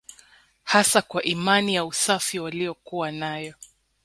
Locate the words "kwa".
1.01-1.23